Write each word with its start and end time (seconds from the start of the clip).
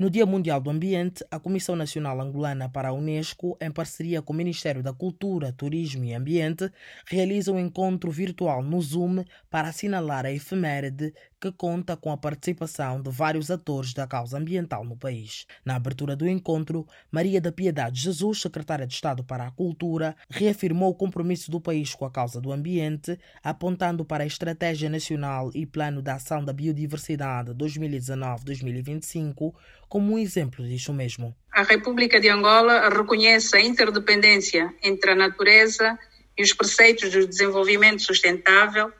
No 0.00 0.08
Dia 0.08 0.24
Mundial 0.24 0.62
do 0.62 0.70
Ambiente, 0.70 1.22
a 1.30 1.38
Comissão 1.38 1.76
Nacional 1.76 2.18
Angolana 2.22 2.70
para 2.70 2.88
a 2.88 2.92
Unesco, 2.94 3.54
em 3.60 3.70
parceria 3.70 4.22
com 4.22 4.32
o 4.32 4.36
Ministério 4.36 4.82
da 4.82 4.94
Cultura, 4.94 5.52
Turismo 5.52 6.06
e 6.06 6.14
Ambiente, 6.14 6.72
realiza 7.04 7.52
um 7.52 7.58
encontro 7.58 8.10
virtual 8.10 8.62
no 8.62 8.80
Zoom 8.80 9.22
para 9.50 9.68
assinalar 9.68 10.24
a 10.24 10.32
efeméride 10.32 11.12
que 11.38 11.52
conta 11.52 11.96
com 11.96 12.10
a 12.10 12.16
participação 12.16 13.00
de 13.00 13.08
vários 13.10 13.50
atores 13.50 13.94
da 13.94 14.06
causa 14.06 14.38
ambiental 14.38 14.84
no 14.84 14.96
país. 14.96 15.46
Na 15.64 15.76
abertura 15.76 16.16
do 16.16 16.28
encontro, 16.28 16.86
Maria 17.10 17.40
da 17.40 17.50
Piedade 17.52 18.00
Jesus, 18.00 18.40
secretária 18.40 18.86
de 18.86 18.94
Estado 18.94 19.22
para 19.24 19.46
a 19.46 19.50
Cultura, 19.50 20.16
reafirmou 20.30 20.90
o 20.90 20.94
compromisso 20.94 21.50
do 21.50 21.60
país 21.60 21.94
com 21.94 22.06
a 22.06 22.10
causa 22.10 22.40
do 22.40 22.52
ambiente, 22.52 23.18
apontando 23.42 24.04
para 24.04 24.24
a 24.24 24.26
Estratégia 24.26 24.90
Nacional 24.90 25.50
e 25.54 25.66
Plano 25.66 26.02
de 26.02 26.10
Ação 26.10 26.42
da 26.44 26.52
Biodiversidade 26.54 27.52
2019-2025 27.52 29.54
como 29.90 30.14
um 30.14 30.18
exemplo 30.18 30.64
disso 30.64 30.94
mesmo. 30.94 31.34
A 31.52 31.64
República 31.64 32.20
de 32.20 32.28
Angola 32.28 32.88
reconhece 32.88 33.56
a 33.56 33.60
interdependência 33.60 34.72
entre 34.82 35.10
a 35.10 35.16
natureza 35.16 35.98
e 36.38 36.42
os 36.44 36.54
preceitos 36.54 37.10
do 37.10 37.26
desenvolvimento 37.26 38.00
sustentável, 38.00 38.92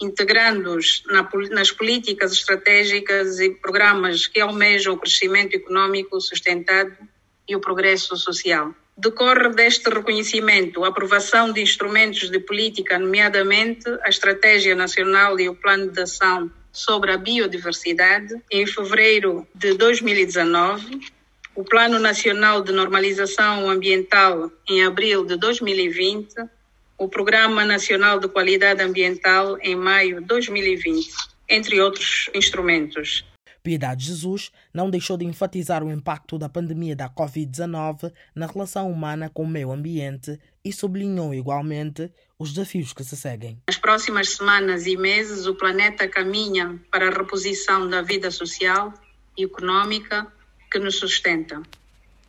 integrando-os 0.00 1.02
na, 1.08 1.28
nas 1.50 1.72
políticas 1.72 2.32
estratégicas 2.32 3.40
e 3.40 3.50
programas 3.50 4.28
que 4.28 4.40
almejam 4.40 4.94
o 4.94 4.98
crescimento 4.98 5.54
econômico 5.54 6.20
sustentado 6.20 6.96
e 7.48 7.56
o 7.56 7.60
progresso 7.60 8.16
social. 8.16 8.72
Decorre 8.96 9.48
deste 9.48 9.90
reconhecimento 9.90 10.84
a 10.84 10.88
aprovação 10.88 11.52
de 11.52 11.60
instrumentos 11.60 12.30
de 12.30 12.38
política, 12.38 13.00
nomeadamente 13.00 13.84
a 14.04 14.08
Estratégia 14.08 14.76
Nacional 14.76 15.40
e 15.40 15.48
o 15.48 15.56
Plano 15.56 15.90
de 15.90 16.00
Ação 16.00 16.50
sobre 16.76 17.10
a 17.10 17.16
biodiversidade 17.16 18.34
em 18.52 18.66
fevereiro 18.66 19.46
de 19.54 19.72
2019, 19.72 21.00
o 21.54 21.64
Plano 21.64 21.98
Nacional 21.98 22.62
de 22.62 22.70
Normalização 22.70 23.70
Ambiental 23.70 24.52
em 24.68 24.84
abril 24.84 25.24
de 25.24 25.38
2020, 25.38 26.34
o 26.98 27.08
Programa 27.08 27.64
Nacional 27.64 28.20
de 28.20 28.28
Qualidade 28.28 28.82
Ambiental 28.82 29.56
em 29.62 29.74
maio 29.74 30.20
de 30.20 30.26
2020, 30.26 31.08
entre 31.48 31.80
outros 31.80 32.28
instrumentos. 32.34 33.24
Piedade 33.66 34.04
Jesus 34.04 34.52
não 34.72 34.88
deixou 34.88 35.16
de 35.16 35.24
enfatizar 35.24 35.82
o 35.82 35.90
impacto 35.90 36.38
da 36.38 36.48
pandemia 36.48 36.94
da 36.94 37.10
Covid-19 37.10 38.12
na 38.32 38.46
relação 38.46 38.88
humana 38.88 39.28
com 39.28 39.42
o 39.42 39.48
meio 39.48 39.72
ambiente 39.72 40.38
e 40.64 40.72
sublinhou 40.72 41.34
igualmente 41.34 42.12
os 42.38 42.52
desafios 42.52 42.92
que 42.92 43.02
se 43.02 43.16
seguem. 43.16 43.60
Nas 43.66 43.76
próximas 43.76 44.28
semanas 44.30 44.86
e 44.86 44.96
meses, 44.96 45.46
o 45.46 45.54
planeta 45.56 46.06
caminha 46.06 46.80
para 46.92 47.08
a 47.08 47.10
reposição 47.10 47.90
da 47.90 48.02
vida 48.02 48.30
social 48.30 48.94
e 49.36 49.42
econômica 49.42 50.32
que 50.70 50.78
nos 50.78 51.00
sustenta. 51.00 51.60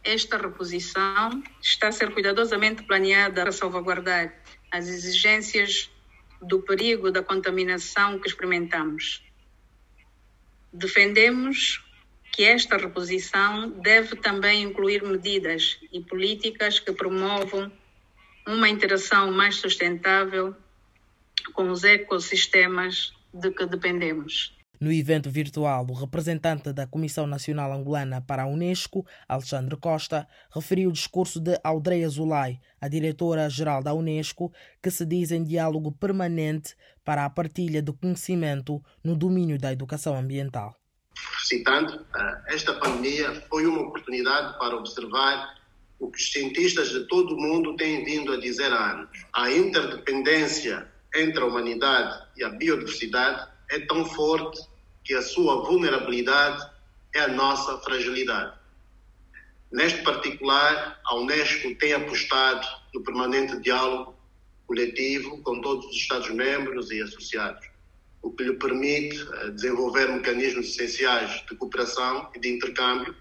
Esta 0.04 0.38
reposição 0.40 1.44
está 1.62 1.90
a 1.90 1.92
ser 1.92 2.16
cuidadosamente 2.16 2.82
planeada 2.82 3.44
para 3.44 3.52
salvaguardar 3.52 4.34
as 4.72 4.88
exigências 4.88 5.88
do 6.42 6.64
perigo 6.64 7.12
da 7.12 7.22
contaminação 7.22 8.18
que 8.18 8.28
experimentamos 8.28 9.28
Defendemos 10.78 11.83
que 12.31 12.44
esta 12.44 12.78
reposição 12.78 13.72
deve 13.81 14.16
também 14.16 14.61
incluir 14.61 15.02
medidas 15.02 15.80
e 15.92 16.00
políticas 16.02 16.80
que 16.80 16.94
promovam 16.94 17.72
uma 18.45 18.70
interação 18.70 19.31
mais 19.31 19.55
sustentável 19.55 20.55
com 21.53 21.72
os 21.72 21.83
ecossistemas 21.83 23.11
de 23.33 23.50
que 23.50 23.66
dependemos. 23.66 24.55
No 24.80 24.92
evento 24.92 25.30
virtual, 25.31 25.88
o 25.89 25.94
representante 25.94 26.72
da 26.72 26.86
Comissão 26.86 27.25
Nacional 27.25 27.73
Angolana 27.73 28.22
para 28.22 28.44
a 28.44 28.47
Unesco, 28.47 29.06
Alexandre 29.28 29.75
Costa, 29.75 30.28
referiu 30.53 30.89
o 30.89 30.94
discurso 30.94 31.39
de 31.39 31.59
Audrey 31.64 32.08
Zulay, 32.08 32.59
a 32.80 32.88
diretora-geral 32.88 33.81
da 33.81 33.95
Unesco, 33.95 34.53
que 34.81 34.92
se 34.92 35.03
diz 35.03 35.31
em 35.31 35.44
diálogo 35.44 35.92
permanente 35.92 36.76
para 37.04 37.26
a 37.26 37.30
partilha 37.30 37.82
de 37.82 37.92
conhecimento 37.92 38.80
no 39.04 39.16
domínio 39.16 39.58
da 39.58 39.73
educação 39.73 40.16
ambiental. 40.16 40.76
Citando, 41.43 42.05
eh, 42.16 42.42
esta 42.49 42.73
pandemia 42.76 43.33
foi 43.49 43.66
uma 43.66 43.82
oportunidade 43.82 44.60
para 44.60 44.76
observar 44.76 45.58
o 45.99 46.11
que 46.11 46.20
os 46.20 46.32
cientistas 46.32 46.89
de 46.89 47.08
todo 47.08 47.33
o 47.33 47.42
mundo 47.42 47.76
têm 47.76 48.05
vindo 48.05 48.32
a 48.32 48.39
dizer 48.39 48.71
há 48.71 48.92
anos. 48.92 49.10
A 49.33 49.52
interdependência 49.52 50.87
entre 51.16 51.42
a 51.42 51.45
humanidade 51.45 52.27
e 52.37 52.43
a 52.43 52.49
biodiversidade 52.49 53.57
é 53.72 53.80
tão 53.82 54.05
forte 54.05 54.60
que 55.04 55.14
a 55.14 55.22
sua 55.22 55.64
vulnerabilidade 55.66 56.64
é 57.16 57.22
a 57.22 57.28
nossa 57.28 57.78
fragilidade. 57.80 58.58
Neste 59.72 60.02
particular, 60.02 61.00
a 61.05 61.16
Unesco 61.16 61.76
tem 61.76 61.94
apostado 61.94 62.66
no 62.94 63.04
permanente 63.04 63.60
diálogo 63.60 64.16
coletivo 64.66 65.42
com 65.42 65.61
todos 65.61 65.86
os 65.88 65.95
Estados-membros 65.95 66.92
e 66.92 67.02
associados, 67.02 67.66
o 68.22 68.32
que 68.32 68.44
lhe 68.44 68.54
permite 68.54 69.17
eh, 69.17 69.50
desenvolver 69.52 70.08
mecanismos 70.10 70.67
essenciais 70.67 71.44
de 71.49 71.55
cooperação 71.55 72.30
e 72.36 72.39
de 72.39 72.54
intercâmbio 72.54 73.16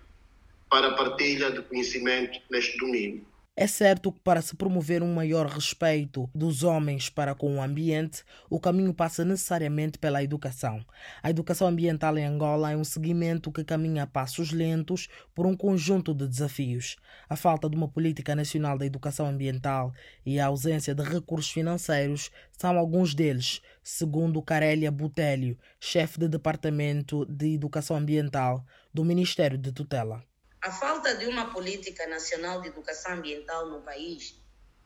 para 0.68 0.88
a 0.88 0.94
partilha 0.94 1.50
de 1.50 1.62
conhecimento 1.62 2.40
neste 2.50 2.76
domínio. 2.78 3.24
É 3.58 3.66
certo 3.66 4.12
que 4.12 4.20
para 4.20 4.42
se 4.42 4.54
promover 4.54 5.02
um 5.02 5.14
maior 5.14 5.46
respeito 5.46 6.28
dos 6.34 6.62
homens 6.62 7.08
para 7.08 7.34
com 7.34 7.56
o 7.56 7.62
ambiente, 7.62 8.22
o 8.50 8.60
caminho 8.60 8.92
passa 8.92 9.24
necessariamente 9.24 9.98
pela 9.98 10.22
educação. 10.22 10.84
A 11.22 11.30
educação 11.30 11.66
ambiental 11.66 12.18
em 12.18 12.26
Angola 12.26 12.70
é 12.70 12.76
um 12.76 12.84
segmento 12.84 13.50
que 13.50 13.64
caminha 13.64 14.02
a 14.02 14.06
passos 14.06 14.52
lentos 14.52 15.08
por 15.34 15.46
um 15.46 15.56
conjunto 15.56 16.12
de 16.12 16.28
desafios. 16.28 16.96
A 17.30 17.34
falta 17.34 17.66
de 17.70 17.74
uma 17.74 17.88
política 17.88 18.36
nacional 18.36 18.76
da 18.76 18.84
educação 18.84 19.26
ambiental 19.26 19.90
e 20.26 20.38
a 20.38 20.48
ausência 20.48 20.94
de 20.94 21.02
recursos 21.02 21.50
financeiros 21.50 22.30
são 22.52 22.76
alguns 22.76 23.14
deles, 23.14 23.62
segundo 23.82 24.42
Carélia 24.42 24.90
Butélio, 24.90 25.56
chefe 25.80 26.18
de 26.18 26.28
Departamento 26.28 27.24
de 27.24 27.54
Educação 27.54 27.96
Ambiental 27.96 28.66
do 28.92 29.02
Ministério 29.02 29.56
de 29.56 29.72
Tutela. 29.72 30.22
A 30.66 30.72
falta 30.72 31.14
de 31.14 31.26
uma 31.26 31.52
política 31.52 32.08
nacional 32.08 32.60
de 32.60 32.66
educação 32.66 33.12
ambiental 33.12 33.70
no 33.70 33.82
país 33.82 34.34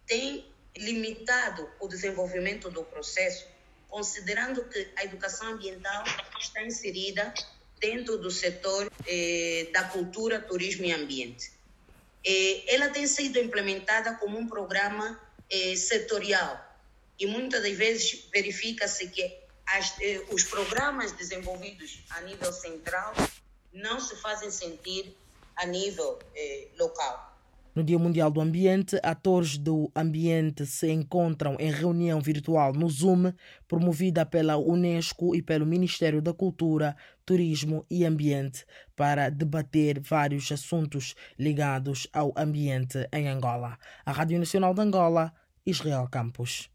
tem 0.06 0.44
limitado 0.76 1.66
o 1.80 1.88
desenvolvimento 1.88 2.68
do 2.68 2.84
processo, 2.84 3.46
considerando 3.88 4.62
que 4.64 4.92
a 4.94 5.04
educação 5.04 5.48
ambiental 5.48 6.04
está 6.38 6.62
inserida 6.62 7.32
dentro 7.78 8.18
do 8.18 8.30
setor 8.30 8.92
eh, 9.06 9.70
da 9.72 9.84
cultura, 9.84 10.38
turismo 10.38 10.84
e 10.84 10.92
ambiente. 10.92 11.50
Eh, 12.26 12.74
ela 12.74 12.91
tem 12.91 13.06
sido 13.06 13.38
implementada 13.38 14.16
como 14.16 14.36
um 14.38 14.47
programa 14.47 15.18
eh, 15.48 15.74
setorial 15.76 16.62
e 17.18 17.24
muitas 17.24 17.62
das 17.62 17.72
vezes 17.72 18.28
verifica-se 18.30 19.08
que 19.08 19.34
as, 19.64 19.94
eh, 20.02 20.22
os 20.30 20.44
programas 20.44 21.12
desenvolvidos 21.12 22.02
a 22.10 22.20
nível 22.20 22.52
central 22.52 23.14
não 23.72 23.98
se 23.98 24.14
fazem 24.16 24.50
sentir 24.50 25.16
a 25.60 25.66
nível 25.66 26.19
eh, 26.34 26.69
local. 26.78 27.31
No 27.72 27.84
Dia 27.84 27.98
Mundial 28.00 28.32
do 28.32 28.41
Ambiente, 28.41 28.98
atores 29.00 29.56
do 29.56 29.93
ambiente 29.94 30.66
se 30.66 30.91
encontram 30.91 31.56
em 31.60 31.71
reunião 31.71 32.21
virtual 32.21 32.72
no 32.72 32.88
Zoom, 32.88 33.32
promovida 33.69 34.26
pela 34.26 34.56
Unesco 34.56 35.37
e 35.37 35.43
pelo 35.43 35.65
Ministério 35.65 36.21
da 36.21 36.34
Cultura, 36.34 36.97
Turismo 37.25 37.87
e 37.88 38.04
Ambiente, 38.04 38.66
para 38.97 39.31
debater 39.31 40.00
vários 40.00 40.50
assuntos 40.50 41.15
ligados 41.38 42.09
ao 42.12 42.32
ambiente 42.37 43.06
em 43.12 43.28
Angola. 43.28 43.78
A 44.04 44.10
Rádio 44.10 44.38
Nacional 44.41 44.75
de 44.75 44.81
Angola, 44.81 45.32
Israel 45.65 46.09
Campos. 46.10 46.69